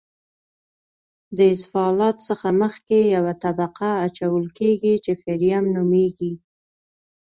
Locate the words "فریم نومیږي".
5.23-6.33